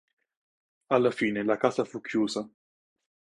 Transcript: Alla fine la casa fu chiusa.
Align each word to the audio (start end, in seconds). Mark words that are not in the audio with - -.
Alla 0.87 1.11
fine 1.11 1.43
la 1.43 1.57
casa 1.57 1.85
fu 1.85 2.01
chiusa. 2.01 2.49